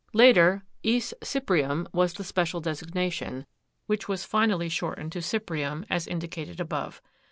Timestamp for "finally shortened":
4.25-5.11